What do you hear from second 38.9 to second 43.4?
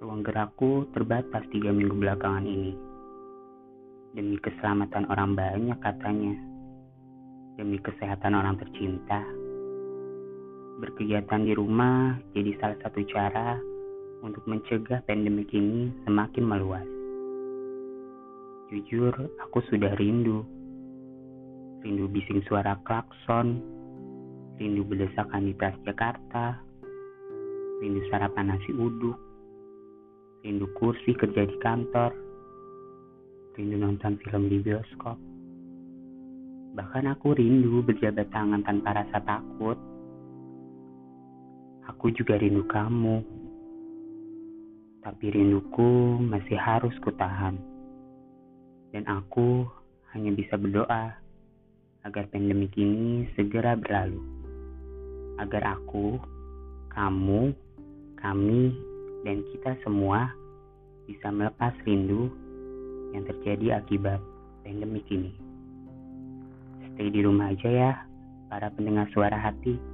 rasa takut. Aku juga rindu kamu.